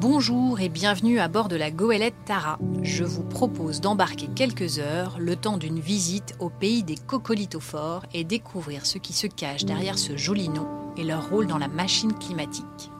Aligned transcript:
Bonjour 0.00 0.58
et 0.60 0.70
bienvenue 0.70 1.18
à 1.18 1.28
bord 1.28 1.48
de 1.48 1.56
la 1.56 1.70
goélette 1.70 2.14
Tara. 2.24 2.58
Je 2.82 3.04
vous 3.04 3.24
propose 3.24 3.82
d'embarquer 3.82 4.28
quelques 4.28 4.78
heures, 4.78 5.16
le 5.18 5.36
temps 5.36 5.58
d'une 5.58 5.80
visite 5.80 6.34
au 6.38 6.48
pays 6.48 6.82
des 6.82 6.96
coccolithophores 6.96 8.06
et 8.14 8.24
découvrir 8.24 8.86
ce 8.86 8.96
qui 8.96 9.12
se 9.12 9.26
cache 9.26 9.66
derrière 9.66 9.98
ce 9.98 10.16
joli 10.16 10.48
nom 10.48 10.66
et 10.96 11.04
leur 11.04 11.28
rôle 11.28 11.46
dans 11.46 11.58
la 11.58 11.68
machine 11.68 12.14
climatique. 12.14 12.90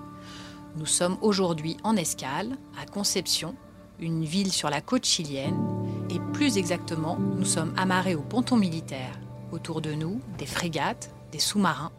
Nous 0.77 0.87
sommes 0.87 1.17
aujourd'hui 1.23 1.79
en 1.83 1.97
escale, 1.97 2.59
à 2.79 2.85
Conception, 2.85 3.55
une 4.01 4.25
ville 4.25 4.53
sur 4.53 4.69
la 4.69 4.83
côte 4.83 5.07
chilienne, 5.07 5.57
et 6.11 6.21
plus 6.35 6.59
exactement, 6.59 7.17
nous 7.39 7.47
sommes 7.47 7.73
amarrés 7.79 8.17
au 8.17 8.23
ponton 8.23 8.57
militaire. 8.57 9.19
Autour 9.51 9.81
de 9.81 9.95
nous, 9.95 10.21
des 10.37 10.47
frégates, 10.47 11.11
des 11.33 11.39
sous-marins 11.39 11.93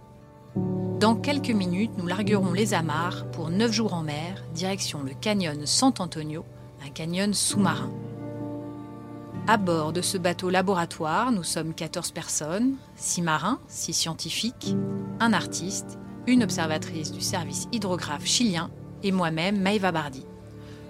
dans 1.06 1.14
quelques 1.14 1.52
minutes, 1.52 1.92
nous 2.00 2.08
larguerons 2.08 2.52
les 2.52 2.74
amarres 2.74 3.28
pour 3.28 3.52
9 3.52 3.72
jours 3.72 3.94
en 3.94 4.02
mer, 4.02 4.44
direction 4.56 5.04
le 5.04 5.14
canyon 5.14 5.68
San 5.68 5.94
Antonio, 6.00 6.44
un 6.84 6.90
canyon 6.90 7.32
sous-marin. 7.32 7.92
À 9.46 9.58
bord 9.58 9.94
de 9.94 10.02
ce 10.02 10.18
bateau 10.18 10.50
laboratoire, 10.50 11.32
nous 11.32 11.44
sommes 11.44 11.76
14 11.76 12.10
personnes, 12.10 12.78
6 12.96 13.22
marins, 13.22 13.60
6 13.68 13.94
scientifiques, 13.94 14.76
un 15.20 15.34
artiste, 15.34 16.00
une 16.26 16.42
observatrice 16.42 17.12
du 17.12 17.22
service 17.22 17.68
hydrographe 17.72 18.26
chilien 18.26 18.72
et 19.04 19.12
moi-même, 19.12 19.62
Maïva 19.62 19.92
Bardi. 19.92 20.26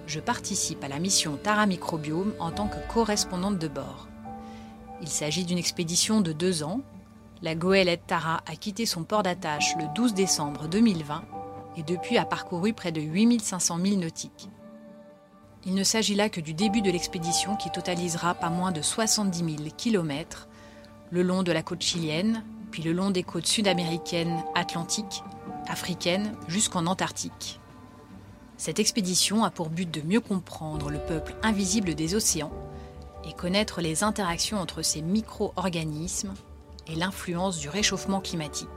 Je 0.06 0.20
participe 0.20 0.82
à 0.82 0.88
la 0.88 0.98
mission 0.98 1.38
Tara 1.42 1.66
Microbiome 1.66 2.32
en 2.40 2.52
tant 2.52 2.68
que 2.68 2.78
correspondante 2.90 3.58
de 3.58 3.68
bord. 3.68 4.08
Il 5.02 5.08
s'agit 5.08 5.44
d'une 5.44 5.58
expédition 5.58 6.22
de 6.22 6.32
deux 6.32 6.62
ans 6.62 6.80
la 7.42 7.54
goélette 7.54 8.06
Tara 8.06 8.42
a 8.46 8.56
quitté 8.56 8.86
son 8.86 9.04
port 9.04 9.22
d'attache 9.22 9.76
le 9.76 9.84
12 9.94 10.14
décembre 10.14 10.68
2020 10.68 11.22
et 11.76 11.82
depuis 11.82 12.16
a 12.16 12.24
parcouru 12.24 12.72
près 12.72 12.92
de 12.92 13.00
8500 13.00 13.76
milles 13.76 13.98
nautiques. 13.98 14.48
Il 15.66 15.74
ne 15.74 15.84
s'agit 15.84 16.14
là 16.14 16.28
que 16.30 16.40
du 16.40 16.54
début 16.54 16.80
de 16.80 16.90
l'expédition 16.90 17.56
qui 17.56 17.70
totalisera 17.70 18.34
pas 18.34 18.48
moins 18.48 18.72
de 18.72 18.80
70 18.80 19.38
000 19.38 19.70
kilomètres 19.76 20.48
le 21.10 21.22
long 21.22 21.42
de 21.42 21.52
la 21.52 21.62
côte 21.62 21.82
chilienne, 21.82 22.42
puis 22.70 22.82
le 22.82 22.92
long 22.92 23.10
des 23.10 23.22
côtes 23.22 23.46
sud-américaines, 23.46 24.42
atlantiques, 24.54 25.22
africaines, 25.68 26.34
jusqu'en 26.48 26.86
Antarctique. 26.86 27.60
Cette 28.56 28.78
expédition 28.78 29.44
a 29.44 29.50
pour 29.50 29.68
but 29.68 29.90
de 29.90 30.00
mieux 30.00 30.20
comprendre 30.20 30.90
le 30.90 30.98
peuple 30.98 31.36
invisible 31.42 31.94
des 31.94 32.14
océans 32.14 32.52
et 33.28 33.32
connaître 33.34 33.80
les 33.80 34.02
interactions 34.02 34.58
entre 34.58 34.82
ces 34.82 35.02
micro-organismes 35.02 36.34
et 36.88 36.94
l'influence 36.94 37.58
du 37.58 37.68
réchauffement 37.68 38.20
climatique. 38.20 38.68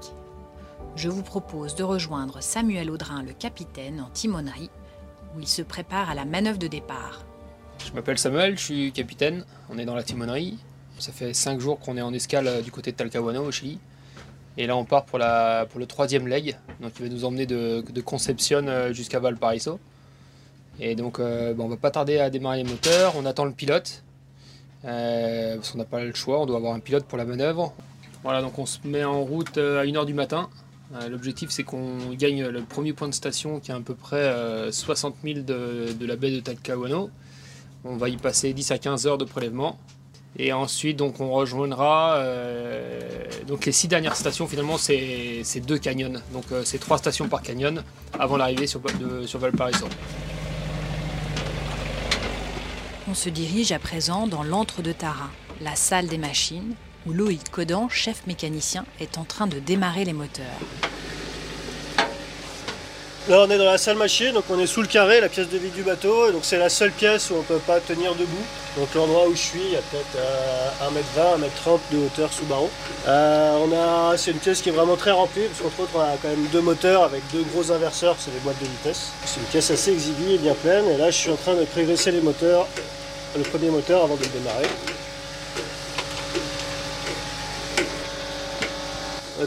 Je 0.96 1.10
vous 1.10 1.24
propose 1.24 1.76
de 1.76 1.84
rejoindre 1.84 2.42
Samuel 2.42 2.90
Audrin, 2.90 3.24
le 3.24 3.34
capitaine, 3.34 4.02
en 4.02 4.10
timonerie, 4.10 4.70
où 5.36 5.40
il 5.40 5.48
se 5.48 5.62
prépare 5.62 6.10
à 6.10 6.16
la 6.16 6.26
manœuvre 6.26 6.58
de 6.58 6.68
départ. 6.68 7.24
Je 7.86 7.94
m'appelle 7.94 8.18
Samuel, 8.18 8.58
je 8.58 8.64
suis 8.64 8.92
capitaine, 8.92 9.46
on 9.70 9.78
est 9.78 9.86
dans 9.86 9.96
la 9.96 10.04
timonerie. 10.04 10.58
Ça 10.98 11.14
fait 11.14 11.34
5 11.34 11.60
jours 11.60 11.80
qu'on 11.80 11.96
est 11.96 12.02
en 12.02 12.14
escale 12.14 12.48
euh, 12.48 12.62
du 12.62 12.72
côté 12.72 12.92
de 12.92 12.98
Talcahuano 12.98 13.44
au 13.44 13.52
Chili. 13.52 13.80
Et 14.58 14.68
là 14.68 14.76
on 14.76 14.84
part 14.84 15.06
pour, 15.06 15.18
la, 15.18 15.66
pour 15.70 15.80
le 15.80 15.86
troisième 15.86 16.28
leg, 16.28 16.58
donc 16.82 16.92
il 17.00 17.08
va 17.08 17.14
nous 17.14 17.24
emmener 17.24 17.46
de, 17.46 17.82
de 17.90 18.04
euh, 18.52 18.94
jusqu'à 18.94 19.20
Valparaiso. 19.20 19.80
Et 20.82 20.96
donc 20.96 21.20
euh, 21.20 21.54
bon, 21.54 21.66
on 21.66 21.70
va 21.70 21.78
pas 21.78 21.92
tarder 21.92 22.20
à 22.20 22.30
démarrer 22.30 22.64
les 22.64 22.70
moteurs, 22.70 23.14
on 23.16 23.26
attend 23.26 23.46
le 23.46 23.54
pilote. 23.54 24.04
parce 24.84 25.72
qu'on 25.72 25.78
n'a 25.78 25.86
pas 25.86 26.04
le 26.04 26.14
choix, 26.14 26.42
on 26.42 26.46
doit 26.46 26.58
avoir 26.58 26.74
un 26.74 26.80
pilote 26.80 27.06
pour 27.06 27.18
la 27.18 27.24
manœuvre. 27.24 27.74
Voilà, 28.24 28.42
donc 28.42 28.60
on 28.60 28.66
se 28.66 28.80
met 28.84 29.04
en 29.04 29.24
route 29.24 29.58
euh, 29.58 29.82
à 29.82 29.86
1h 29.86 30.06
du 30.06 30.14
matin. 30.14 30.50
Euh, 30.94 31.08
l'objectif, 31.08 31.52
c'est 31.52 31.64
qu'on 31.64 32.14
gagne 32.14 32.48
le 32.48 32.64
premier 32.64 32.94
point 32.94 33.08
de 33.08 33.14
station 33.14 33.60
qui 33.60 33.72
est 33.72 33.74
à 33.74 33.80
peu 33.80 33.96
près 33.96 34.34
60 34.72 35.16
euh, 35.24 35.34
000 35.34 35.46
de, 35.46 36.06
la 36.06 36.16
baie 36.16 36.32
de 36.32 36.40
Talcahuano. 36.40 37.10
On 37.86 37.96
va 37.96 38.10
y 38.10 38.18
passer 38.18 38.52
10 38.52 38.72
à 38.72 38.78
15 38.78 39.08
heures 39.08 39.18
de 39.18 39.26
prélèvement. 39.26 39.80
Et 40.38 40.54
ensuite, 40.54 40.98
donc, 40.98 41.20
on 41.22 41.32
rejoindra 41.32 42.22
donc 43.48 43.66
les 43.66 43.72
six 43.72 43.88
dernières 43.88 44.16
stations. 44.16 44.48
Finalement, 44.48 44.78
c'est 44.78 45.44
deux 45.66 45.80
canyons. 45.80 46.14
Donc, 46.34 46.46
c'est 46.66 46.78
trois 46.78 46.98
stations 46.98 47.28
par 47.28 47.42
canyon 47.42 47.84
avant 48.20 48.38
l'arrivée 48.38 48.68
sur, 48.68 48.82
sur 49.26 49.40
Valparaiso. 49.40 49.88
On 53.10 53.16
se 53.16 53.30
dirige 53.30 53.72
à 53.72 53.80
présent 53.80 54.28
dans 54.28 54.44
l'antre 54.44 54.84
de 54.84 54.92
Tara, 54.92 55.30
la 55.62 55.76
salle 55.76 56.08
des 56.08 56.20
machines, 56.20 56.76
où 57.06 57.14
Loïc 57.14 57.50
Codan, 57.50 57.90
chef 57.90 58.26
mécanicien, 58.28 58.86
est 59.00 59.18
en 59.18 59.24
train 59.24 59.48
de 59.48 59.60
démarrer 59.60 60.06
les 60.06 60.14
moteurs. 60.14 60.46
Là, 63.30 63.46
on 63.48 63.52
est 63.52 63.60
dans 63.60 63.66
la 63.66 63.78
salle 63.78 63.98
machine, 63.98 64.32
donc 64.34 64.46
on 64.50 64.60
est 64.60 64.66
sous 64.66 64.82
le 64.82 64.88
carré, 64.88 65.22
la 65.22 65.30
pièce 65.30 65.50
de 65.50 65.58
vie 65.60 65.70
du 65.70 65.84
bateau, 65.84 66.30
et 66.30 66.32
donc 66.32 66.42
c'est 66.44 66.58
la 66.58 66.70
seule 66.70 66.92
pièce 66.92 67.30
où 67.30 67.36
on 67.36 67.40
ne 67.40 67.44
peut 67.44 67.60
pas 67.60 67.80
tenir 67.80 68.16
debout. 68.16 68.46
Donc 68.76 68.88
l'endroit 68.96 69.28
où 69.28 69.34
je 69.34 69.38
suis, 69.38 69.60
il 69.60 69.72
y 69.74 69.76
a 69.76 69.82
peut-être 69.82 70.18
1m20, 70.82 71.44
euh, 71.44 71.48
1m30 71.48 71.80
de 71.92 71.98
hauteur 72.06 72.34
sous 72.34 72.46
barreau. 72.46 72.72
Euh, 73.08 74.18
c'est 74.18 74.32
une 74.32 74.40
pièce 74.40 74.64
qui 74.64 74.70
est 74.70 74.72
vraiment 74.72 74.96
très 74.96 75.12
remplie, 75.12 75.44
parce 75.44 75.62
qu'entre 75.62 75.82
autres, 75.82 75.92
on 75.94 76.00
a 76.00 76.18
quand 76.20 76.30
même 76.30 76.48
deux 76.52 76.62
moteurs 76.62 77.04
avec 77.04 77.22
deux 77.32 77.44
gros 77.54 77.72
inverseurs, 77.72 78.16
c'est 78.18 78.32
des 78.32 78.40
boîtes 78.40 78.60
de 78.60 78.66
vitesse. 78.66 79.12
C'est 79.26 79.40
une 79.42 79.46
pièce 79.46 79.70
assez 79.70 79.92
exiguë 79.92 80.34
et 80.34 80.38
bien 80.40 80.56
pleine, 80.56 80.86
et 80.88 80.98
là, 80.98 81.12
je 81.12 81.18
suis 81.18 81.30
en 81.30 81.36
train 81.36 81.54
de 81.54 81.66
progresser 81.66 82.10
les 82.12 82.22
moteurs, 82.22 82.66
le 83.38 83.44
premier 83.44 83.70
moteur 83.70 84.06
avant 84.06 84.16
de 84.16 84.24
le 84.24 84.30
démarrer. 84.30 84.66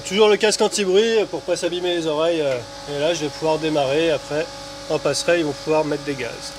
Toujours 0.01 0.29
le 0.29 0.37
casque 0.37 0.61
anti-bruit 0.63 1.25
pour 1.31 1.43
pas 1.43 1.57
s'abîmer 1.57 1.97
les 1.97 2.07
oreilles. 2.07 2.41
Euh, 2.41 2.57
et 2.91 2.99
là, 2.99 3.15
je 3.15 3.21
vais 3.25 3.29
pouvoir 3.29 3.59
démarrer. 3.59 4.11
Après, 4.11 4.47
en 4.91 4.99
passerait, 4.99 5.41
ils 5.41 5.45
vont 5.45 5.53
pouvoir 5.53 5.85
mettre 5.85 6.05
des 6.05 6.15
gaz. 6.15 6.53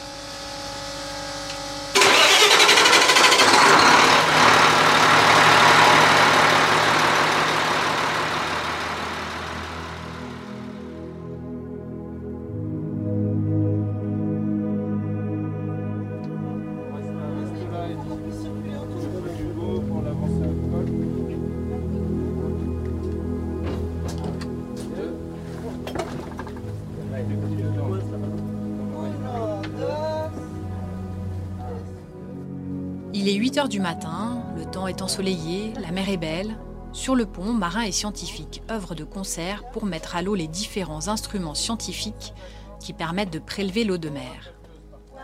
Il 33.23 33.29
est 33.29 33.35
8 33.35 33.57
heures 33.57 33.69
du 33.69 33.79
matin, 33.79 34.43
le 34.57 34.65
temps 34.65 34.85
est 34.85 35.01
ensoleillé, 35.01 35.71
la 35.79 35.91
mer 35.91 36.09
est 36.09 36.17
belle. 36.17 36.57
Sur 36.91 37.15
le 37.15 37.25
pont, 37.25 37.53
marins 37.53 37.83
et 37.83 37.93
scientifiques 37.93 38.61
œuvrent 38.69 38.95
de 38.95 39.05
concert 39.05 39.63
pour 39.71 39.85
mettre 39.85 40.17
à 40.17 40.21
l'eau 40.21 40.35
les 40.35 40.49
différents 40.49 41.07
instruments 41.07 41.55
scientifiques 41.55 42.33
qui 42.81 42.91
permettent 42.91 43.31
de 43.31 43.39
prélever 43.39 43.85
l'eau 43.85 43.97
de 43.97 44.09
mer. 44.09 44.53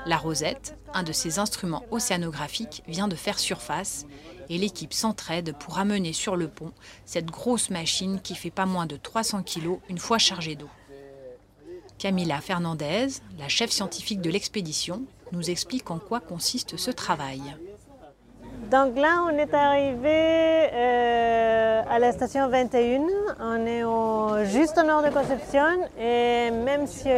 La 0.06 0.16
Rosette, 0.16 0.80
un 0.94 1.04
de 1.04 1.12
ces 1.12 1.40
instruments 1.40 1.84
océanographiques, 1.92 2.84
vient 2.88 3.09
de 3.09 3.18
faire 3.18 3.38
surface 3.38 4.06
et 4.48 4.58
l'équipe 4.58 4.94
s'entraide 4.94 5.54
pour 5.59 5.78
amener 5.78 6.14
sur 6.14 6.38
le 6.38 6.48
pont 6.48 6.72
cette 7.04 7.30
grosse 7.30 7.70
machine 7.70 8.22
qui 8.22 8.36
fait 8.36 8.50
pas 8.50 8.66
moins 8.66 8.86
de 8.86 8.96
300 8.96 9.44
kg 9.44 9.78
une 9.90 10.00
fois 10.00 10.20
chargée 10.20 10.56
d'eau. 10.56 10.70
Camila 11.98 12.40
Fernandez, 12.40 13.08
la 13.38 13.50
chef 13.50 13.72
scientifique 13.72 14.22
de 14.22 14.30
l'expédition, 14.30 15.04
nous 15.34 15.50
explique 15.50 15.92
en 15.92 16.00
quoi 16.00 16.22
consiste 16.22 16.78
ce 16.78 16.92
travail. 16.92 17.42
Donc 18.69 18.97
là, 18.97 19.24
on 19.25 19.35
est 19.35 19.52
arrivé 19.52 20.69
euh, 20.74 21.81
à 21.90 21.97
la 21.97 22.12
station 22.12 22.47
21. 22.50 23.02
On 23.40 23.66
est 23.66 24.46
juste 24.46 24.78
au 24.78 24.85
nord 24.85 25.02
de 25.02 25.09
Concepción 25.09 25.88
et 25.99 26.52
même 26.52 26.85
si, 26.85 27.09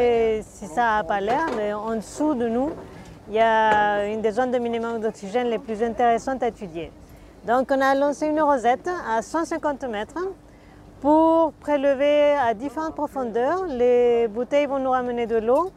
ça 0.73 0.95
n'a 0.95 1.03
pas 1.03 1.19
l'air, 1.19 1.49
en 1.75 1.97
dessous 1.97 2.35
de 2.35 2.47
nous, 2.47 2.69
il 3.27 3.33
y 3.33 3.39
a 3.41 4.05
une 4.05 4.21
des 4.21 4.31
zones 4.31 4.51
de 4.51 4.59
minimum 4.59 5.01
d'oxygène 5.01 5.47
les 5.47 5.59
plus 5.59 5.83
intéressantes 5.83 6.41
à 6.41 6.47
étudier. 6.47 6.89
Donc 7.45 7.67
on 7.69 7.81
a 7.81 7.95
lancé 7.95 8.27
une 8.27 8.41
rosette 8.41 8.89
à 9.09 9.21
150 9.21 9.83
mètres 9.89 10.23
pour 11.01 11.51
prélever 11.53 12.31
à 12.31 12.53
différentes 12.53 12.95
profondeurs. 12.95 13.65
Les 13.65 14.29
bouteilles 14.29 14.67
vont 14.67 14.79
nous 14.79 14.91
ramener 14.91 15.25
de 15.25 15.35
l'eau 15.35 15.69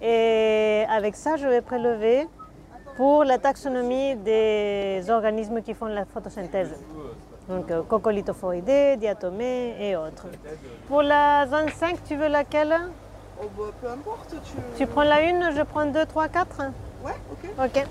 et 0.00 0.84
avec 0.88 1.16
ça, 1.16 1.36
je 1.36 1.48
vais 1.48 1.62
prélever 1.62 2.28
pour 3.00 3.24
la 3.24 3.38
taxonomie 3.38 4.14
des 4.16 5.02
organismes 5.08 5.62
qui 5.62 5.72
font 5.72 5.86
la 5.86 6.04
photosynthèse. 6.04 6.74
Donc 7.48 7.70
euh, 7.70 7.80
diatomées 8.98 9.74
et 9.80 9.96
autres. 9.96 10.26
Pour 10.86 11.00
la 11.00 11.46
zone 11.46 11.70
5, 11.70 12.04
tu 12.06 12.16
veux 12.16 12.28
laquelle? 12.28 12.76
Oh, 13.42 13.46
bah, 13.56 13.64
Peu 13.80 13.88
importe. 13.88 14.34
Tu... 14.76 14.86
prends 14.86 15.04
la 15.04 15.22
une, 15.22 15.50
je 15.56 15.62
prends 15.62 15.86
2, 15.86 16.04
3, 16.04 16.28
4 16.28 16.58
Ouais, 17.02 17.12
ok. 17.32 17.50
Ok. 17.64 17.86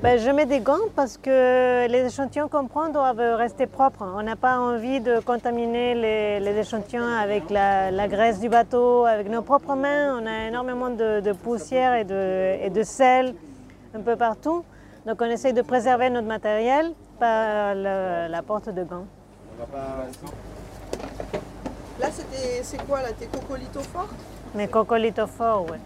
Ben, 0.00 0.16
je 0.16 0.30
mets 0.30 0.46
des 0.46 0.60
gants 0.60 0.76
parce 0.94 1.18
que 1.18 1.88
les 1.88 2.06
échantillons 2.06 2.46
qu'on 2.46 2.68
prend 2.68 2.88
doivent 2.88 3.34
rester 3.36 3.66
propres. 3.66 4.04
On 4.16 4.22
n'a 4.22 4.36
pas 4.36 4.56
envie 4.60 5.00
de 5.00 5.18
contaminer 5.18 5.96
les, 6.38 6.56
échantillons 6.56 7.02
avec 7.02 7.50
la, 7.50 8.06
graisse 8.06 8.38
du 8.38 8.48
bateau, 8.48 9.06
avec 9.06 9.28
nos 9.28 9.42
propres 9.42 9.74
mains. 9.74 10.16
On 10.22 10.24
a 10.24 10.46
énormément 10.46 10.90
de, 10.90 11.32
poussière 11.32 11.94
et 11.96 12.04
de, 12.04 12.82
sel 12.84 13.34
un 13.92 14.00
peu 14.00 14.14
partout. 14.14 14.62
Donc 15.04 15.20
on 15.20 15.24
essaye 15.24 15.52
de 15.52 15.62
préserver 15.62 16.10
notre 16.10 16.28
matériel 16.28 16.92
par 17.18 17.74
la 17.74 18.42
porte 18.46 18.68
de 18.68 18.84
gants. 18.84 19.06
Là, 21.98 22.06
c'est 22.62 22.86
quoi 22.86 23.02
là 23.02 23.08
Tes 23.18 23.26
cocolitos 23.26 23.80
Mais 24.54 24.68
cocolitos 24.68 25.26
forts, 25.26 25.66
ouais. 25.70 25.80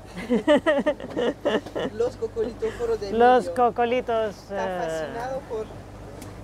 Los 1.94 2.16
cocolitos 2.16 2.70
foros 2.78 3.00
de 3.00 3.10
Los 3.12 3.46
Emilio. 3.46 3.54
cocolitos. 3.54 4.34
Euh, 4.52 4.80
fascinado 4.80 5.40
por 5.48 5.66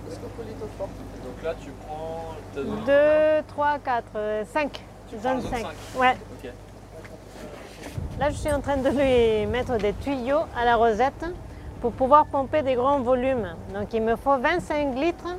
los 0.07 0.17
cocolitos 0.19 0.69
forts. 0.77 0.89
Donc 1.23 1.43
là, 1.43 1.53
tu 1.63 1.71
prends. 1.85 2.35
t'as 2.53 2.61
donné 2.61 3.41
2, 3.41 3.43
3, 3.47 3.79
4, 3.79 4.45
5. 4.53 4.81
Zone 5.11 5.21
zone 5.21 5.41
5. 5.41 5.49
cinq. 5.61 5.67
Ouais. 5.99 6.15
Ok. 6.43 6.51
Là, 8.19 8.29
je 8.29 8.35
suis 8.35 8.51
en 8.51 8.59
train 8.61 8.77
de 8.77 8.89
lui 8.89 9.45
mettre 9.47 9.77
des 9.77 9.93
tuyaux 9.93 10.41
à 10.55 10.65
la 10.65 10.75
rosette 10.75 11.25
pour 11.81 11.93
pouvoir 11.93 12.25
pomper 12.25 12.61
des 12.61 12.75
grands 12.75 12.99
volumes. 12.99 13.55
Donc, 13.73 13.93
il 13.93 14.01
me 14.01 14.15
faut 14.17 14.37
25 14.37 14.95
litres 14.95 15.35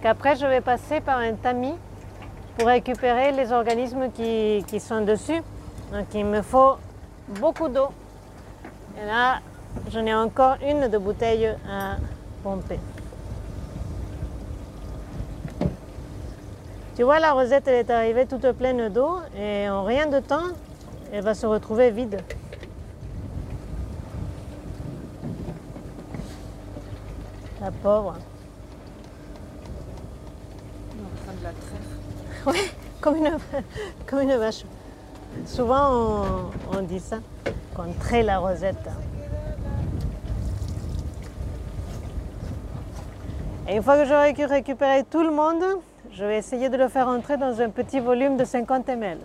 qu'après, 0.00 0.36
je 0.36 0.46
vais 0.46 0.60
passer 0.60 1.00
par 1.00 1.18
un 1.18 1.34
tamis 1.34 1.74
pour 2.56 2.68
récupérer 2.68 3.32
les 3.32 3.52
organismes 3.52 4.10
qui, 4.12 4.64
qui 4.68 4.78
sont 4.78 5.00
dessus. 5.00 5.42
Donc, 5.92 6.06
il 6.14 6.24
me 6.24 6.42
faut 6.42 6.76
beaucoup 7.28 7.68
d'eau. 7.68 7.88
Et 9.00 9.06
là, 9.06 9.40
j'en 9.90 10.04
ai 10.06 10.14
encore 10.14 10.56
une 10.66 10.88
de 10.88 10.98
bouteille 10.98 11.46
à 11.68 11.96
pomper. 12.42 12.78
Tu 16.96 17.02
vois, 17.02 17.18
la 17.18 17.32
rosette, 17.32 17.66
elle 17.66 17.74
est 17.74 17.90
arrivée 17.90 18.26
toute 18.26 18.48
pleine 18.52 18.88
d'eau 18.88 19.18
et 19.36 19.68
en 19.68 19.82
rien 19.82 20.06
de 20.06 20.20
temps, 20.20 20.52
elle 21.12 21.24
va 21.24 21.34
se 21.34 21.44
retrouver 21.44 21.90
vide. 21.90 22.20
La 27.60 27.72
pauvre. 27.72 28.14
En 30.92 31.24
train 31.24 31.34
de 31.36 31.42
la 31.42 31.50
traire. 31.50 32.64
Comme 33.00 33.16
une, 33.16 33.38
comme 34.06 34.20
une 34.20 34.36
vache. 34.36 34.64
Souvent, 35.46 35.90
on, 36.72 36.78
on 36.78 36.82
dit 36.82 37.00
ça, 37.00 37.16
qu'on 37.74 37.92
traite 38.00 38.24
la 38.26 38.38
rosette. 38.38 38.88
Et 43.68 43.76
une 43.76 43.82
fois 43.82 43.96
que 43.96 44.04
j'aurai 44.04 44.32
récu- 44.32 44.46
récupéré 44.46 45.04
tout 45.04 45.22
le 45.22 45.30
monde, 45.30 45.62
je 46.12 46.24
vais 46.24 46.38
essayer 46.38 46.68
de 46.68 46.76
le 46.76 46.88
faire 46.88 47.08
entrer 47.08 47.36
dans 47.36 47.60
un 47.60 47.70
petit 47.70 48.00
volume 48.00 48.36
de 48.36 48.44
50 48.44 48.88
ml. 48.88 49.18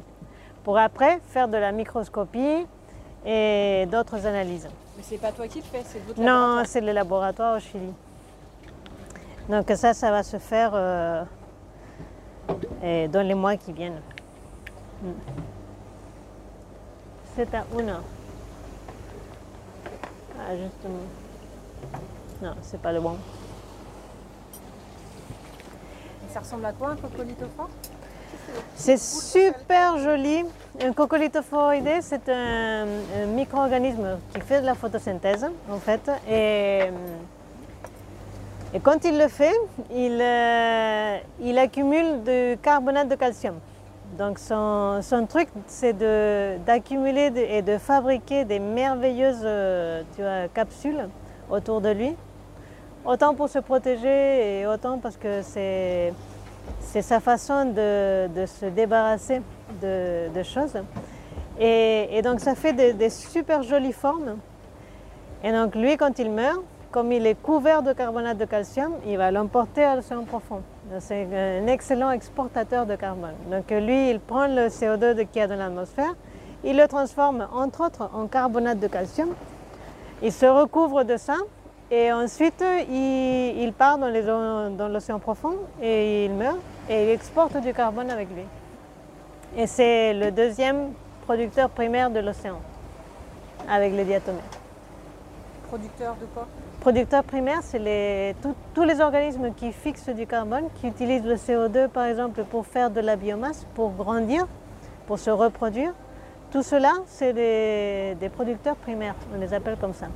Pour 0.63 0.77
après 0.77 1.19
faire 1.29 1.47
de 1.47 1.57
la 1.57 1.71
microscopie 1.71 2.65
et 3.25 3.87
d'autres 3.91 4.25
analyses. 4.25 4.67
Mais 4.97 5.03
c'est 5.03 5.17
pas 5.17 5.31
toi 5.31 5.47
qui 5.47 5.59
le 5.59 5.63
fais, 5.65 5.81
c'est 5.85 5.99
votre 6.05 6.19
Non, 6.21 6.61
c'est 6.65 6.81
le 6.81 6.91
laboratoire 6.91 7.57
au 7.57 7.59
Chili. 7.59 7.93
Donc 9.49 9.69
ça, 9.75 9.93
ça 9.93 10.11
va 10.11 10.23
se 10.23 10.37
faire 10.37 10.71
euh, 10.73 11.23
dans 13.07 13.25
les 13.25 13.33
mois 13.35 13.55
qui 13.57 13.73
viennent. 13.73 14.01
Mm. 15.01 15.07
C'est 17.35 17.53
à 17.53 17.63
una. 17.77 18.01
Ah, 20.37 20.55
justement. 20.55 21.05
Non, 22.41 22.53
c'est 22.61 22.81
pas 22.81 22.91
le 22.91 22.99
bon. 23.01 23.15
Ça 26.31 26.39
ressemble 26.41 26.65
à 26.65 26.73
quoi 26.73 26.89
un 26.89 26.95
cocolito 26.95 27.45
fort 27.55 27.69
C'est 28.75 28.99
super 28.99 29.97
joli. 29.97 30.45
Un 30.81 30.93
coccolithophoridae, 30.93 32.01
c'est 32.01 32.29
un, 32.29 32.85
un 33.23 33.25
micro-organisme 33.27 34.17
qui 34.33 34.39
fait 34.41 34.61
de 34.61 34.65
la 34.65 34.75
photosynthèse, 34.75 35.47
en 35.69 35.79
fait. 35.79 36.09
Et, 36.29 36.83
et 38.73 38.79
quand 38.79 39.03
il 39.03 39.17
le 39.17 39.27
fait, 39.27 39.55
il, 39.91 40.19
euh, 40.21 41.17
il 41.41 41.57
accumule 41.57 42.23
du 42.23 42.57
carbonate 42.61 43.09
de 43.09 43.15
calcium. 43.15 43.55
Donc 44.17 44.39
son, 44.39 44.99
son 45.01 45.25
truc, 45.27 45.47
c'est 45.67 45.97
d'accumuler 46.65 47.31
et 47.35 47.61
de 47.61 47.77
fabriquer 47.77 48.43
des 48.43 48.59
merveilleuses 48.59 49.43
euh, 49.43 50.03
capsules 50.53 51.07
autour 51.49 51.79
de 51.79 51.89
lui. 51.89 52.15
Autant 53.05 53.33
pour 53.33 53.47
se 53.47 53.59
protéger 53.59 54.59
et 54.59 54.67
autant 54.67 54.97
parce 54.97 55.15
que 55.15 55.41
c'est 55.41 56.13
sa 57.01 57.19
façon 57.19 57.65
de, 57.65 58.27
de 58.27 58.45
se 58.45 58.65
débarrasser 58.65 59.41
de, 59.81 60.27
de 60.33 60.43
choses. 60.43 60.77
Et, 61.59 62.17
et 62.17 62.21
donc 62.21 62.39
ça 62.39 62.55
fait 62.55 62.73
des 62.73 63.09
super 63.09 63.63
jolies 63.63 63.93
formes. 63.93 64.37
Et 65.43 65.51
donc 65.51 65.75
lui, 65.75 65.95
quand 65.95 66.19
il 66.19 66.29
meurt, 66.29 66.61
comme 66.91 67.11
il 67.11 67.25
est 67.25 67.35
couvert 67.41 67.83
de 67.83 67.93
carbonate 67.93 68.37
de 68.37 68.45
calcium, 68.45 68.93
il 69.05 69.17
va 69.17 69.31
l'emporter 69.31 69.83
à 69.83 69.95
l'océan 69.95 70.23
profond. 70.23 70.61
C'est 70.97 71.27
un 71.33 71.67
excellent 71.67 72.09
exportateur 72.09 72.87
de 72.87 72.95
carbone. 72.95 73.35
Donc 73.51 73.69
lui, 73.69 74.09
il 74.09 74.19
prend 74.19 74.47
le 74.47 74.69
CO2 74.69 75.13
de- 75.13 75.21
qu'il 75.21 75.39
y 75.39 75.43
a 75.43 75.47
dans 75.47 75.55
l'atmosphère, 75.55 76.15
il 76.63 76.77
le 76.77 76.87
transforme 76.87 77.47
entre 77.53 77.85
autres 77.85 78.09
en 78.13 78.25
carbonate 78.25 78.79
de 78.79 78.87
calcium, 78.87 79.29
il 80.23 80.31
se 80.31 80.47
recouvre 80.47 81.03
de 81.03 81.15
ça 81.15 81.35
et 81.91 82.11
ensuite 82.11 82.63
il, 82.89 83.71
part 83.77 83.99
dans 83.99 84.87
l'océan 84.87 85.19
profond 85.19 85.53
et 85.81 86.25
il 86.25 86.33
meurt 86.33 86.57
et 86.89 87.03
il 87.03 87.09
exporte 87.09 87.55
du 87.57 87.71
carbone 87.71 88.09
avec 88.09 88.27
lui. 88.29 88.43
Et 89.57 89.67
c'est 89.67 90.13
le 90.15 90.31
deuxième 90.31 90.93
producteur 91.25 91.69
primaire 91.69 92.09
de 92.09 92.19
l'océan 92.19 92.59
avec 93.69 93.93
les 93.93 94.05
diatomées. 94.05 94.39
Producteur 95.67 96.15
de 96.19 96.25
quoi? 96.25 96.47
Producteurs 96.79 97.25
primaires, 97.25 97.59
c'est 97.61 97.77
les- 97.79 98.35
tous- 98.73 98.83
les 98.83 99.01
organismes 99.01 99.53
qui 99.53 99.73
fixent 99.73 100.07
du 100.09 100.25
carbone, 100.25 100.65
qui 100.75 100.87
utilisent 100.87 101.25
le 101.25 101.35
CO2 101.35 101.89
par 101.89 102.05
exemple 102.05 102.43
pour 102.45 102.65
faire 102.65 102.89
de 102.89 103.01
la 103.01 103.17
biomasse, 103.17 103.65
pour 103.75 103.91
grandir, 103.91 104.47
pour 105.05 105.19
se 105.19 105.29
reproduire. 105.29 105.93
Tout 106.51 106.63
cela, 106.63 106.93
c'est 107.05 107.33
des, 107.33 108.29
producteurs 108.29 108.77
primaires, 108.77 109.15
on 109.35 109.39
les 109.39 109.53
appelle 109.53 109.75
comme 109.75 109.93
ça. 109.93 110.07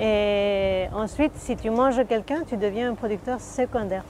Et 0.00 0.86
ensuite, 0.94 1.32
si 1.36 1.54
tu 1.54 1.68
manges 1.68 2.02
quelqu'un, 2.08 2.42
tu 2.48 2.56
deviens 2.56 2.90
un 2.90 2.94
producteur 2.94 3.40
secondaire. 3.40 4.04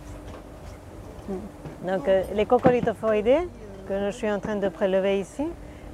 Donc 1.87 2.07
euh, 2.07 2.23
les 2.35 2.47
coccolithophoridae 2.47 3.49
que 3.89 3.99
je 4.07 4.11
suis 4.11 4.31
en 4.31 4.39
train 4.39 4.57
de 4.57 4.69
prélever 4.69 5.19
ici, 5.19 5.47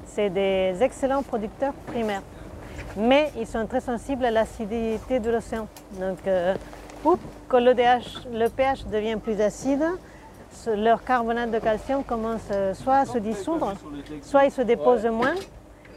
c'est 0.05 0.29
des 0.29 0.77
excellents 0.83 1.23
producteurs 1.23 1.73
primaires 1.87 2.23
mais 2.97 3.31
ils 3.39 3.47
sont 3.47 3.67
très 3.67 3.81
sensibles 3.81 4.25
à 4.25 4.31
l'acidité 4.31 5.21
de 5.21 5.31
l'océan. 5.31 5.69
Donc, 6.01 6.19
euh, 6.27 6.55
quand 7.49 7.61
le, 7.61 7.75
DH 7.75 8.27
le 8.33 8.49
pH 8.49 8.87
devient 8.87 9.17
plus 9.17 9.41
acide, 9.41 9.85
leur 10.75 11.05
carbonate 11.05 11.51
de 11.51 11.59
calcium 11.59 12.03
commence 12.03 12.49
euh, 12.51 12.75
soit 12.75 12.97
à 12.97 13.05
se 13.05 13.19
dissoudre, 13.19 13.75
soit 14.23 14.47
ils 14.47 14.51
se 14.51 14.63
déposent 14.63 15.07
moins. 15.07 15.35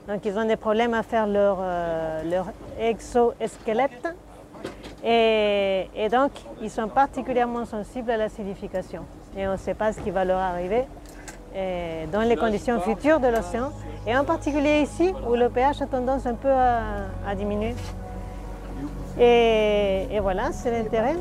Donc, 0.07 0.25
ils 0.25 0.37
ont 0.37 0.45
des 0.45 0.57
problèmes 0.57 0.93
à 0.93 1.03
faire 1.03 1.27
leur, 1.27 1.57
euh, 1.61 2.23
leur 2.23 2.47
exosquelette. 2.79 4.07
Et, 5.03 5.87
et 5.95 6.09
donc, 6.09 6.31
ils 6.61 6.69
sont 6.69 6.89
particulièrement 6.89 7.65
sensibles 7.65 8.11
à 8.11 8.17
l'acidification. 8.17 9.05
Et 9.37 9.47
on 9.47 9.53
ne 9.53 9.57
sait 9.57 9.73
pas 9.73 9.93
ce 9.93 10.01
qui 10.01 10.11
va 10.11 10.25
leur 10.25 10.39
arriver 10.39 10.85
dans 11.53 12.21
les 12.21 12.35
conditions 12.35 12.79
futures 12.81 13.19
de 13.19 13.27
l'océan. 13.27 13.71
Et 14.07 14.15
en 14.15 14.23
particulier 14.23 14.81
ici, 14.81 15.13
où 15.27 15.35
le 15.35 15.49
pH 15.49 15.81
a 15.81 15.85
tendance 15.85 16.25
un 16.25 16.35
peu 16.35 16.51
à, 16.51 16.81
à 17.27 17.35
diminuer. 17.35 17.75
Et, 19.19 20.07
et 20.11 20.19
voilà, 20.19 20.51
c'est 20.51 20.71
l'intérêt. 20.71 21.15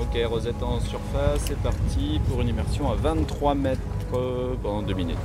Ok, 0.00 0.18
Rosette 0.26 0.62
en 0.62 0.80
surface, 0.80 1.40
c'est 1.46 1.58
parti 1.60 2.20
pour 2.28 2.40
une 2.40 2.48
immersion 2.48 2.90
à 2.90 2.94
23 2.94 3.54
mètres 3.54 3.80
euh, 4.12 4.54
pendant 4.62 4.82
2 4.82 4.92
minutes. 4.94 5.18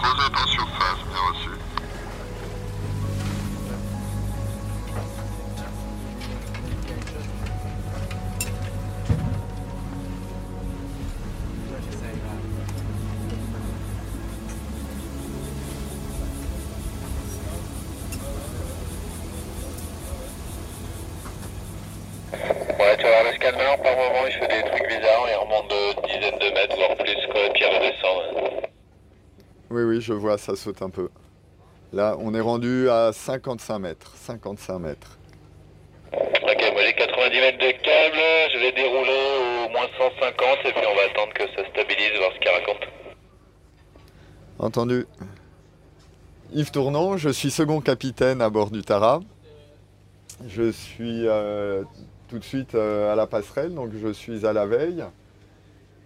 Rosette 0.00 0.34
en 0.34 0.46
surface, 0.46 0.98
bien 1.08 1.18
reçu. 1.32 1.57
Par 23.52 23.96
moment 23.96 24.26
il 24.26 24.32
fait 24.32 24.48
des 24.48 24.68
trucs 24.68 24.88
bizarres, 24.88 25.26
il 25.30 25.36
remonte 25.36 25.70
de 25.70 26.06
dizaines 26.06 26.38
de 26.38 26.54
mètres, 26.54 26.76
voire 26.76 26.96
plus. 26.96 27.18
oui, 29.70 29.82
oui, 29.82 30.00
je 30.00 30.12
vois, 30.12 30.36
ça 30.36 30.54
saute 30.54 30.82
un 30.82 30.90
peu. 30.90 31.08
Là, 31.92 32.16
on 32.18 32.34
est 32.34 32.40
rendu 32.40 32.90
à 32.90 33.12
55 33.12 33.78
mètres. 33.78 34.12
55 34.16 34.78
mètres. 34.78 35.18
Ok, 36.12 36.72
moi 36.72 36.82
j'ai 36.84 36.92
90 36.94 37.40
mètres 37.40 37.58
de 37.58 37.70
câble, 37.82 38.52
je 38.52 38.58
vais 38.58 38.72
dérouler 38.72 39.66
au 39.66 39.68
moins 39.70 39.86
150 39.98 40.58
et 40.64 40.72
puis 40.72 40.86
on 40.86 40.96
va 40.96 41.02
attendre 41.10 41.32
que 41.32 41.44
ça 41.54 41.68
stabilise, 41.70 42.18
voir 42.18 42.32
ce 42.34 42.38
qu'il 42.40 42.50
raconte. 42.50 42.88
Entendu. 44.58 45.06
Yves 46.52 46.70
Tournon, 46.70 47.16
je 47.16 47.28
suis 47.28 47.50
second 47.50 47.80
capitaine 47.80 48.42
à 48.42 48.50
bord 48.50 48.70
du 48.70 48.82
Tara. 48.82 49.20
Je 50.46 50.70
suis 50.70 51.26
euh, 51.26 51.84
tout 52.28 52.38
de 52.38 52.44
suite 52.44 52.74
euh, 52.74 53.12
à 53.12 53.16
la 53.16 53.26
passerelle, 53.26 53.74
donc 53.74 53.90
je 54.00 54.12
suis 54.12 54.46
à 54.46 54.52
la 54.52 54.66
veille. 54.66 55.04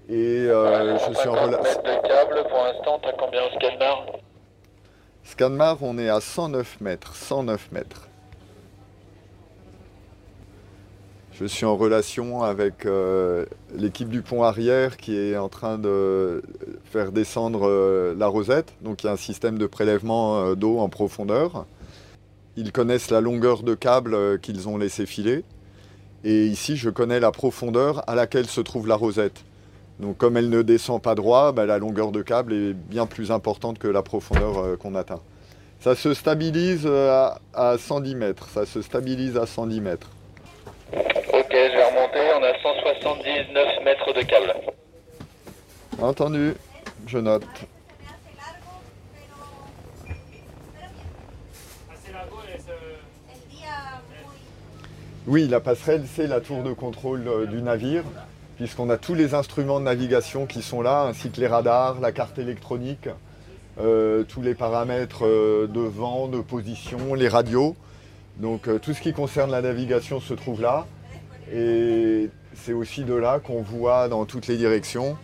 Et 0.08 0.46
euh, 0.48 0.98
je 0.98 1.14
suis 1.14 1.28
en 1.28 1.32
relation. 1.32 1.80
de 1.82 2.08
câble, 2.08 2.48
pour 2.48 2.64
l'instant, 2.64 3.00
t'as 3.02 3.12
combien 3.12 3.44
au 3.44 3.50
scanner 3.50 4.20
Scanmar, 5.24 5.78
on 5.82 5.96
est 5.98 6.08
à 6.08 6.20
109 6.20 6.80
mètres. 6.80 7.14
109 7.14 7.70
mètres. 7.72 8.08
Je 11.32 11.46
suis 11.46 11.64
en 11.64 11.76
relation 11.76 12.42
avec 12.42 12.84
euh, 12.84 13.46
l'équipe 13.74 14.08
du 14.08 14.22
pont 14.22 14.42
arrière 14.42 14.96
qui 14.96 15.16
est 15.16 15.36
en 15.36 15.48
train 15.48 15.78
de 15.78 16.42
faire 16.84 17.10
descendre 17.10 17.66
euh, 17.66 18.14
la 18.16 18.26
rosette. 18.26 18.74
Donc 18.82 19.02
il 19.02 19.06
y 19.06 19.08
a 19.08 19.12
un 19.12 19.16
système 19.16 19.56
de 19.56 19.66
prélèvement 19.66 20.54
d'eau 20.54 20.78
en 20.78 20.88
profondeur. 20.88 21.64
Ils 22.56 22.72
connaissent 22.72 23.10
la 23.10 23.20
longueur 23.20 23.62
de 23.62 23.74
câble 23.74 24.40
qu'ils 24.40 24.68
ont 24.68 24.76
laissé 24.76 25.06
filer. 25.06 25.44
Et 26.24 26.46
ici, 26.46 26.76
je 26.76 26.88
connais 26.90 27.20
la 27.20 27.32
profondeur 27.32 28.08
à 28.08 28.14
laquelle 28.14 28.46
se 28.46 28.60
trouve 28.60 28.86
la 28.86 28.94
rosette. 28.94 29.44
Donc 29.98 30.16
comme 30.18 30.36
elle 30.36 30.50
ne 30.50 30.62
descend 30.62 31.02
pas 31.02 31.14
droit, 31.14 31.52
bah, 31.52 31.66
la 31.66 31.78
longueur 31.78 32.12
de 32.12 32.22
câble 32.22 32.52
est 32.52 32.72
bien 32.72 33.06
plus 33.06 33.30
importante 33.30 33.78
que 33.78 33.88
la 33.88 34.02
profondeur 34.02 34.58
euh, 34.58 34.76
qu'on 34.76 34.94
atteint. 34.94 35.20
Ça 35.80 35.94
se 35.94 36.14
stabilise 36.14 36.82
euh, 36.86 37.10
à, 37.54 37.70
à 37.72 37.78
110 37.78 38.14
mètres. 38.14 38.48
Ça 38.48 38.66
se 38.66 38.82
stabilise 38.82 39.36
à 39.36 39.46
110 39.46 39.80
mètres. 39.80 40.10
Ok, 40.92 41.50
je 41.50 41.76
vais 41.76 41.84
remonter, 41.84 42.20
on 42.38 42.42
a 42.42 42.52
179 42.62 43.84
mètres 43.84 44.12
de 44.12 44.22
câble. 44.22 44.54
Entendu, 46.00 46.54
je 47.06 47.18
note. 47.18 47.44
Oui, 55.28 55.46
la 55.46 55.60
passerelle, 55.60 56.02
c'est 56.12 56.26
la 56.26 56.40
tour 56.40 56.64
de 56.64 56.72
contrôle 56.72 57.28
euh, 57.28 57.46
du 57.46 57.62
navire, 57.62 58.02
puisqu'on 58.56 58.90
a 58.90 58.96
tous 58.96 59.14
les 59.14 59.34
instruments 59.34 59.78
de 59.78 59.84
navigation 59.84 60.46
qui 60.46 60.62
sont 60.62 60.82
là, 60.82 61.04
ainsi 61.04 61.30
que 61.30 61.40
les 61.40 61.46
radars, 61.46 62.00
la 62.00 62.10
carte 62.10 62.40
électronique, 62.40 63.08
euh, 63.80 64.24
tous 64.24 64.42
les 64.42 64.56
paramètres 64.56 65.24
euh, 65.24 65.68
de 65.68 65.78
vent, 65.78 66.26
de 66.26 66.40
position, 66.40 67.14
les 67.14 67.28
radios. 67.28 67.76
Donc 68.38 68.68
tout 68.80 68.94
ce 68.94 69.00
qui 69.00 69.12
concerne 69.12 69.52
la 69.52 69.62
navigation 69.62 70.18
se 70.18 70.34
trouve 70.34 70.60
là. 70.60 70.86
Et 71.54 72.28
c'est 72.56 72.72
aussi 72.72 73.04
de 73.04 73.14
là 73.14 73.38
qu'on 73.38 73.62
voit 73.62 74.08
dans 74.08 74.24
toutes 74.24 74.48
les 74.48 74.56
directions, 74.56 75.16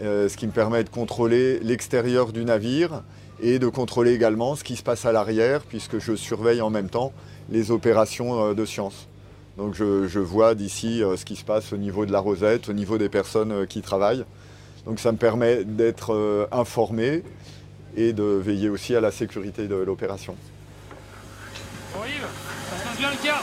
ce 0.00 0.36
qui 0.36 0.48
me 0.48 0.52
permet 0.52 0.82
de 0.82 0.88
contrôler 0.88 1.60
l'extérieur 1.60 2.32
du 2.32 2.44
navire 2.44 3.04
et 3.40 3.60
de 3.60 3.68
contrôler 3.68 4.12
également 4.12 4.56
ce 4.56 4.64
qui 4.64 4.74
se 4.74 4.82
passe 4.82 5.06
à 5.06 5.12
l'arrière, 5.12 5.62
puisque 5.62 6.00
je 6.00 6.16
surveille 6.16 6.60
en 6.60 6.70
même 6.70 6.90
temps 6.90 7.12
les 7.50 7.70
opérations 7.70 8.52
de 8.52 8.64
science. 8.64 9.06
Donc 9.56 9.74
je, 9.74 10.18
vois 10.18 10.54
d'ici 10.54 11.02
euh, 11.02 11.16
ce 11.16 11.24
qui 11.24 11.36
se 11.36 11.44
passe 11.44 11.72
au 11.72 11.76
niveau 11.76 12.06
de 12.06 12.12
la 12.12 12.20
rosette, 12.20 12.68
au 12.68 12.72
niveau 12.72 12.98
des 12.98 13.08
personnes 13.08 13.52
euh, 13.52 13.66
qui 13.66 13.82
travaillent. 13.82 14.24
Donc 14.86 14.98
ça 15.00 15.12
me 15.12 15.18
permet 15.18 15.64
d'être 15.64 16.14
euh, 16.14 16.46
informé 16.52 17.22
et 17.96 18.12
de 18.12 18.22
veiller 18.22 18.68
aussi 18.70 18.94
à 18.94 19.00
la 19.00 19.10
sécurité 19.10 19.68
de 19.68 19.74
l'opération. 19.74 20.34
Bon 21.94 22.00
Yves, 22.06 22.26
ça 22.70 22.78
se 22.78 22.84
passe 22.88 22.98
bien 22.98 23.10
le 23.10 23.16
quart? 23.22 23.42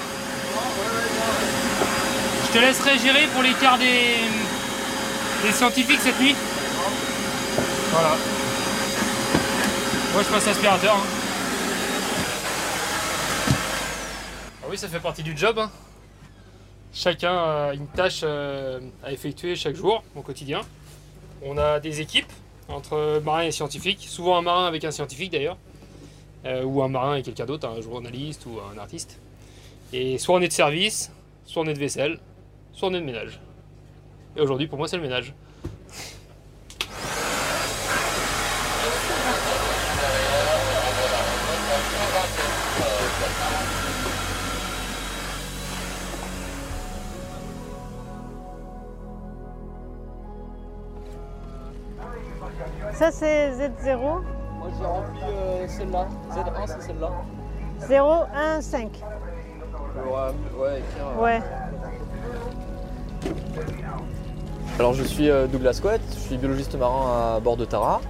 Je 2.47 2.53
te 2.53 2.57
laisserai 2.65 2.97
gérer 2.97 3.27
pour 3.33 3.43
l'écart 3.43 3.77
des, 3.77 4.15
des 5.45 5.51
scientifiques 5.53 5.99
cette 6.01 6.19
nuit. 6.19 6.35
Voilà. 7.91 8.15
Moi 10.13 10.23
je 10.23 10.33
passe 10.33 10.47
aspirateur. 10.47 10.95
hein. 10.95 11.05
Ah 14.63 14.67
oui, 14.69 14.77
ça 14.77 14.87
fait 14.87 14.99
partie 14.99 15.23
du 15.23 15.37
job. 15.37 15.59
hein. 15.59 15.69
Chacun 16.99 17.37
a 17.37 17.73
une 17.75 17.85
tâche 17.85 18.21
euh, 18.23 18.79
à 19.03 19.11
effectuer 19.11 19.55
chaque 19.55 19.75
jour 19.75 20.03
au 20.15 20.23
quotidien. 20.23 20.61
On 21.43 21.55
a 21.59 21.79
des 21.79 22.01
équipes 22.01 22.31
entre 22.69 23.21
marins 23.23 23.43
et 23.43 23.51
scientifiques, 23.51 24.07
souvent 24.09 24.35
un 24.35 24.41
marin 24.41 24.65
avec 24.65 24.83
un 24.83 24.89
scientifique 24.89 25.31
d'ailleurs. 25.31 25.57
Euh, 26.45 26.63
ou 26.63 26.81
un 26.81 26.87
marin 26.87 27.17
et 27.17 27.21
quelqu'un 27.21 27.45
d'autre, 27.45 27.69
un 27.69 27.81
journaliste 27.81 28.47
ou 28.47 28.57
un 28.73 28.79
artiste. 28.79 29.19
Et 29.93 30.17
soit 30.17 30.37
on 30.37 30.41
est 30.41 30.47
de 30.47 30.53
service, 30.53 31.11
soit 31.45 31.61
on 31.61 31.67
est 31.67 31.75
de 31.75 31.79
vaisselle, 31.79 32.17
soit 32.73 32.89
on 32.89 32.93
est 32.95 32.99
de 32.99 33.05
ménage. 33.05 33.39
Et 34.35 34.41
aujourd'hui, 34.41 34.65
pour 34.65 34.79
moi, 34.79 34.87
c'est 34.87 34.97
le 34.97 35.03
ménage. 35.03 35.35
Ça, 52.93 53.11
c'est 53.11 53.51
Z0, 53.51 53.99
Moi 53.99 54.21
j'ai 54.77 54.85
rempli 54.85 55.21
euh, 55.23 55.67
celle-là. 55.67 56.07
Z1 56.31 56.67
c'est 56.67 56.87
celle-là. 56.87 57.11
0, 57.79 58.11
1, 58.35 58.61
5. 58.61 58.89
ouais, 60.59 60.79
écrire. 60.79 61.21
Ouais. 61.21 61.41
Alors 64.79 64.93
je 64.93 65.03
suis 65.03 65.29
euh, 65.29 65.47
Douglas 65.47 65.79
Couette, 65.81 66.01
je 66.13 66.19
suis 66.19 66.37
biologiste 66.37 66.75
marin 66.77 67.35
à 67.35 67.39
bord 67.39 67.57
de 67.57 67.65
Tara. 67.65 68.01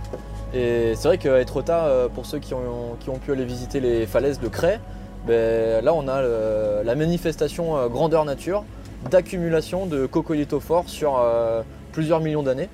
Et 0.53 0.93
c'est 0.95 1.07
vrai 1.07 1.17
qu'à 1.17 1.39
Etretat, 1.39 1.85
euh, 1.85 2.07
pour 2.09 2.25
ceux 2.25 2.39
qui 2.39 2.53
ont, 2.53 2.95
qui 2.99 3.09
ont 3.09 3.17
pu 3.19 3.31
aller 3.31 3.45
visiter 3.45 3.79
les 3.79 4.05
falaises 4.05 4.39
de 4.39 4.47
Cray, 4.47 4.79
ben, 5.25 5.83
là 5.83 5.93
on 5.93 6.07
a 6.07 6.21
le- 6.21 6.81
la 6.83 6.95
manifestation 6.95 7.77
euh, 7.77 7.87
grandeur 7.89 8.23
nature 8.25 8.63
d'accumulation 9.11 9.85
de 9.85 10.05
coccolithophores 10.05 10.87
sur 10.89 11.17
euh, 11.19 11.61
plusieurs 11.91 12.19
millions 12.21 12.43
d'années. 12.43 12.69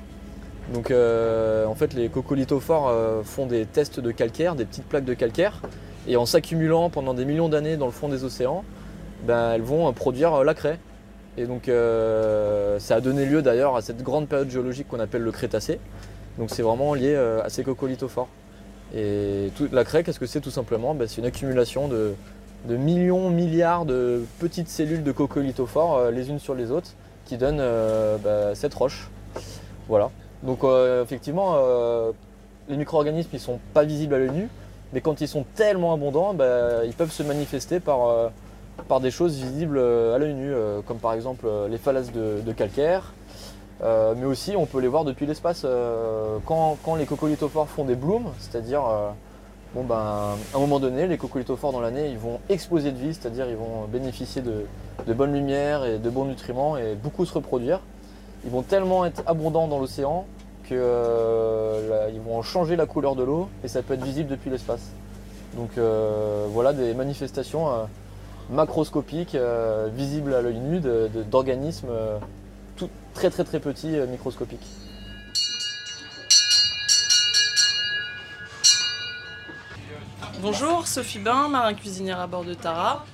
Donc 0.72 0.92
euh, 0.92 1.66
en 1.66 1.76
fait 1.76 1.94
les 1.94 2.10
coccolithophores 2.10 2.88
euh, 2.88 3.24
font 3.24 3.46
des 3.46 3.66
tests 3.66 4.00
de 4.00 4.12
calcaire, 4.12 4.56
des 4.56 4.66
petites 4.66 4.86
plaques 4.86 5.06
de 5.06 5.14
calcaire, 5.14 5.62
et 6.08 6.16
en 6.16 6.26
s'accumulant 6.26 6.90
pendant 6.90 7.14
des 7.14 7.26
millions 7.26 7.50
d'années 7.50 7.78
dans 7.78 7.86
le 7.86 7.92
fond 7.92 8.08
des 8.08 8.24
océans, 8.24 8.64
ben, 9.26 9.52
elles 9.54 9.62
vont 9.62 9.88
euh, 9.88 9.92
produire 9.92 10.44
la 10.44 10.54
craie. 10.54 10.80
Et 11.36 11.46
donc 11.46 11.64
ça 11.66 12.96
a 12.96 13.02
donné 13.02 13.26
lieu 13.26 13.42
d'ailleurs 13.42 13.76
à 13.76 13.82
cette 13.82 14.04
grande 14.04 14.28
période 14.28 14.52
géologique 14.52 14.88
qu'on 14.88 15.00
appelle 15.00 15.24
le 15.24 15.32
Crétacé. 15.32 15.80
Donc 16.38 16.52
c'est 16.52 16.62
vraiment 16.62 16.94
lié 16.94 17.16
à 17.16 17.50
ces 17.50 17.64
coccolithophores. 17.64 18.28
Et 18.96 19.50
la 19.72 19.84
craie, 19.84 20.04
qu'est-ce 20.04 20.20
que 20.20 20.28
c'est 20.28 20.42
tout 20.42 20.52
simplement? 20.52 20.94
Ben, 20.94 21.08
C'est 21.08 21.22
une 21.22 21.26
accumulation 21.26 21.88
de, 21.88 22.14
millions, 22.68 23.32
milliards 23.32 23.86
de 23.86 24.24
petites 24.38 24.70
cellules 24.70 25.02
de 25.02 25.12
coccolithophores 25.12 26.12
les 26.12 26.30
unes 26.30 26.38
sur 26.38 26.54
les 26.54 26.70
autres 26.70 26.92
qui 27.26 27.38
donnent 27.38 27.64
bah, 28.24 28.54
cette 28.54 28.76
roche. 28.76 29.10
Voilà. 29.88 30.12
Donc 30.44 30.64
euh, 30.64 31.04
effectivement, 31.04 31.54
euh, 31.56 32.12
les 32.68 32.78
micro-organismes 32.78 33.30
ils 33.34 33.40
sont 33.40 33.60
pas 33.74 33.84
visibles 33.84 34.14
à 34.14 34.20
l'œil 34.20 34.32
nu, 34.32 34.50
mais 34.92 35.02
quand 35.02 35.22
ils 35.22 35.28
sont 35.28 35.46
tellement 35.56 35.94
abondants, 35.94 36.34
bah, 36.34 36.86
ils 36.86 36.94
peuvent 36.94 37.12
se 37.12 37.24
manifester 37.24 37.80
par, 37.80 38.10
euh, 38.10 38.30
des 39.02 39.12
choses 39.12 39.36
visibles 39.38 39.80
à 39.80 40.18
l'œil 40.18 40.34
nu, 40.34 40.54
comme 40.86 40.98
par 40.98 41.14
exemple 41.14 41.48
les 41.70 41.78
falaises 41.78 42.12
de, 42.12 42.52
calcaire. 42.52 43.14
Mais 43.82 44.26
aussi 44.26 44.56
on 44.56 44.66
peut 44.66 44.80
les 44.80 44.88
voir 44.88 45.04
depuis 45.04 45.26
l'espace 45.26 45.66
quand, 46.46 46.96
les 46.98 47.06
coccolithophores 47.06 47.70
font 47.70 47.86
des 47.86 47.96
blooms, 47.96 48.32
c'est-à-dire 48.40 48.84
ben, 49.76 49.96
à 49.96 50.36
un 50.56 50.60
moment 50.60 50.80
donné 50.80 51.08
les 51.08 51.18
coccolithophores 51.18 51.72
dans 51.72 51.82
l'année 51.82 52.10
ils 52.10 52.18
vont 52.18 52.40
exploser 52.50 52.92
de 52.92 52.98
vie, 52.98 53.14
c'est-à-dire 53.14 53.48
ils 53.50 53.56
vont 53.56 53.86
bénéficier 53.92 54.42
de, 54.42 54.66
de 55.06 55.14
bonnes 55.14 55.34
lumières 55.34 55.86
et 55.86 55.98
de 55.98 56.10
bons 56.10 56.26
nutriments 56.26 56.78
et 56.78 56.96
beaucoup 56.96 57.26
se 57.26 57.34
reproduire. 57.34 57.80
Ils 58.46 58.52
vont 58.52 58.62
tellement 58.62 59.06
être 59.06 59.24
abondants 59.26 59.68
dans 59.68 59.80
l'océan 59.80 60.26
que 60.70 60.74
euh, 60.74 62.10
vont 62.26 62.42
changer 62.42 62.76
la 62.76 62.86
couleur 62.86 63.16
de 63.16 63.24
l'eau 63.24 63.50
et 63.64 63.68
ça 63.68 63.82
peut 63.82 63.94
être 63.94 64.04
visible 64.04 64.30
depuis 64.30 64.50
l'espace. 64.50 64.92
Donc 65.56 65.78
euh, 65.78 66.48
voilà 66.50 66.74
des 66.74 66.94
manifestations 66.94 67.70
euh, 67.70 67.86
macroscopiques, 68.50 69.36
euh, 69.36 69.90
visibles 69.94 70.34
à 70.34 70.42
l'œil 70.42 70.60
nu 70.60 70.80
d'organismes 71.30 71.92
très 73.14 73.30
très 73.30 73.44
très 73.44 73.60
petits, 73.60 73.96
microscopiques. 74.10 74.68
Bonjour, 80.42 80.88
Sophie 80.88 81.20
Bain, 81.20 81.48
marin 81.48 81.74
cuisinière 81.74 82.20
à 82.20 82.28
bord 82.28 82.44
de 82.44 82.54
Tara. 82.54 83.06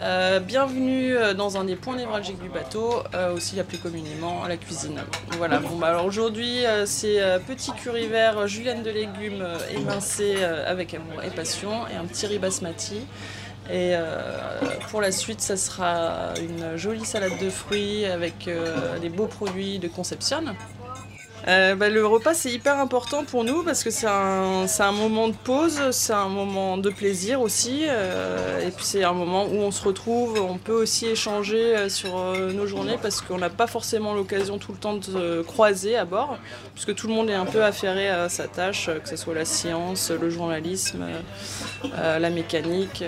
Euh, 0.00 0.40
bienvenue 0.40 1.16
euh, 1.16 1.34
dans 1.34 1.56
un 1.58 1.64
des 1.64 1.76
points 1.76 1.96
névralgiques 1.96 2.40
du 2.42 2.48
bateau, 2.48 3.02
euh, 3.14 3.34
aussi 3.34 3.60
appelé 3.60 3.78
communément 3.78 4.46
la 4.48 4.56
cuisine. 4.56 5.00
Voilà, 5.36 5.58
bon, 5.60 5.76
bah, 5.76 5.88
alors 5.88 6.06
aujourd'hui 6.06 6.64
c'est 6.86 7.20
petit 7.46 7.72
curry 7.72 8.06
vert, 8.06 8.46
julienne 8.46 8.82
de 8.82 8.90
légumes 8.90 9.46
émincé 9.74 10.42
avec 10.44 10.94
amour 10.94 11.22
et 11.22 11.30
passion 11.30 11.86
et 11.88 11.96
un 11.96 12.04
petit 12.04 12.26
riz 12.26 12.38
basmati. 12.38 13.02
Et 13.72 13.94
pour 14.90 15.00
la 15.00 15.12
suite, 15.12 15.40
ça 15.40 15.56
sera 15.56 16.34
une 16.40 16.76
jolie 16.76 17.04
salade 17.04 17.38
de 17.40 17.48
fruits 17.48 18.04
avec 18.04 18.50
des 19.00 19.08
beaux 19.08 19.28
produits 19.28 19.78
de 19.78 19.88
Conception. 19.88 20.44
Euh, 21.48 21.74
bah, 21.74 21.88
le 21.88 22.06
repas 22.06 22.34
c'est 22.34 22.52
hyper 22.52 22.78
important 22.78 23.24
pour 23.24 23.42
nous 23.42 23.64
parce 23.64 23.82
que 23.82 23.90
c'est 23.90 24.06
un, 24.06 24.64
un, 24.78 24.92
moment 24.92 25.26
de 25.26 25.34
pause, 25.34 25.90
c'est 25.90 26.12
un 26.12 26.28
moment 26.28 26.78
de 26.78 26.88
plaisir 26.88 27.40
aussi 27.40 27.82
euh, 27.88 28.60
et 28.60 28.70
puis 28.70 28.84
c'est 28.84 29.02
un 29.02 29.12
moment 29.12 29.46
où 29.46 29.56
on 29.56 29.72
se 29.72 29.82
retrouve, 29.82 30.40
on 30.40 30.56
peut 30.56 30.72
aussi 30.72 31.06
échanger 31.06 31.76
euh, 31.76 31.88
sur 31.88 32.16
nos 32.54 32.66
journées 32.66 32.96
parce 33.02 33.20
qu'on 33.20 33.38
n'a 33.38 33.50
pas 33.50 33.66
forcément 33.66 34.14
l'occasion 34.14 34.58
tout 34.58 34.70
le 34.70 34.78
temps 34.78 34.94
de 34.94 35.04
se 35.04 35.42
croiser 35.42 35.96
à 35.96 36.04
bord 36.04 36.38
puisque 36.74 36.94
tout 36.94 37.08
le 37.08 37.14
monde 37.14 37.28
est 37.28 37.34
un 37.34 37.46
peu 37.46 37.64
affairé 37.64 38.08
à 38.08 38.28
sa 38.28 38.46
tâche, 38.46 38.88
que 39.02 39.08
ce 39.08 39.16
soit 39.16 39.34
la 39.34 39.44
science, 39.44 40.10
le 40.10 40.30
journalisme, 40.30 41.04
la 41.94 42.30
mécanique, 42.30 43.04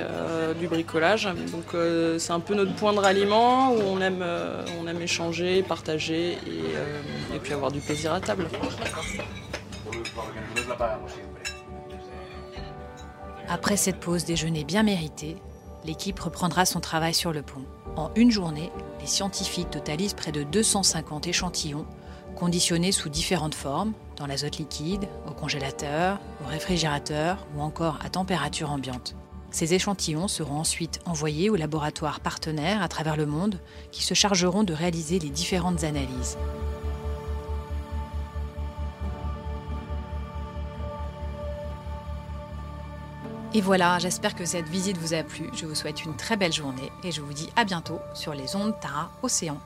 du 0.58 0.68
bricolage. 0.68 1.28
Donc 1.52 1.74
c'est 2.18 2.32
un 2.32 2.40
peu 2.40 2.54
notre 2.54 2.74
point 2.74 2.92
de 2.92 2.98
ralliement 2.98 3.72
où 3.72 3.80
on 3.86 4.00
aime, 4.00 4.24
on 4.82 4.86
aime 4.86 5.00
échanger, 5.00 5.62
partager 5.62 6.32
et, 6.46 7.34
et 7.34 7.38
puis 7.38 7.52
avoir 7.52 7.72
du 7.72 7.80
plaisir 7.80 8.12
à 8.12 8.20
après 13.48 13.76
cette 13.76 14.00
pause 14.00 14.24
déjeuner 14.24 14.64
bien 14.64 14.82
méritée, 14.82 15.36
l'équipe 15.84 16.18
reprendra 16.18 16.64
son 16.64 16.80
travail 16.80 17.14
sur 17.14 17.32
le 17.32 17.42
pont. 17.42 17.64
En 17.96 18.10
une 18.16 18.30
journée, 18.30 18.72
les 19.00 19.06
scientifiques 19.06 19.70
totalisent 19.70 20.14
près 20.14 20.32
de 20.32 20.42
250 20.42 21.26
échantillons 21.26 21.86
conditionnés 22.34 22.92
sous 22.92 23.08
différentes 23.08 23.54
formes, 23.54 23.92
dans 24.16 24.26
l'azote 24.26 24.58
liquide, 24.58 25.08
au 25.28 25.32
congélateur, 25.32 26.18
au 26.44 26.48
réfrigérateur 26.48 27.46
ou 27.56 27.62
encore 27.62 27.98
à 28.04 28.10
température 28.10 28.70
ambiante. 28.70 29.14
Ces 29.50 29.72
échantillons 29.72 30.26
seront 30.26 30.58
ensuite 30.58 30.98
envoyés 31.06 31.48
aux 31.48 31.56
laboratoires 31.56 32.18
partenaires 32.18 32.82
à 32.82 32.88
travers 32.88 33.16
le 33.16 33.26
monde 33.26 33.60
qui 33.92 34.02
se 34.02 34.14
chargeront 34.14 34.64
de 34.64 34.74
réaliser 34.74 35.20
les 35.20 35.30
différentes 35.30 35.84
analyses. 35.84 36.36
Et 43.56 43.60
voilà, 43.60 44.00
j'espère 44.00 44.34
que 44.34 44.44
cette 44.44 44.68
visite 44.68 44.98
vous 44.98 45.14
a 45.14 45.22
plu. 45.22 45.48
Je 45.54 45.64
vous 45.64 45.76
souhaite 45.76 46.04
une 46.04 46.16
très 46.16 46.36
belle 46.36 46.52
journée 46.52 46.90
et 47.04 47.12
je 47.12 47.20
vous 47.20 47.32
dis 47.32 47.50
à 47.54 47.64
bientôt 47.64 48.00
sur 48.12 48.34
les 48.34 48.56
ondes 48.56 48.74
Tara 48.80 49.12
Océan. 49.22 49.60